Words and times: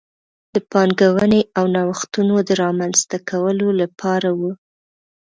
د 0.53 0.55
پانګونې 0.71 1.41
او 1.57 1.65
نوښتونو 1.75 2.35
د 2.47 2.49
رامنځته 2.63 3.17
کولو 3.29 3.67
لپاره 3.81 4.29
و. 4.39 4.41